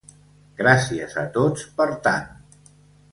Gràcies 0.61 1.13
a 1.25 1.27
tots 1.37 1.67
per 1.77 1.87
tant! 2.09 2.33